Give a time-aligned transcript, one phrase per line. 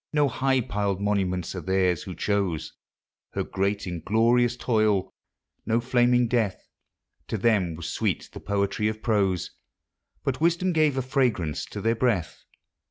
[0.11, 2.73] No high piled monuments are theirs who chose
[3.33, 6.59] Her great inglorious toil—no flaming death;
[7.27, 9.51] To them was sweet the poetry of prose,
[10.23, 12.43] But wisdom gave a fragrance to their breath.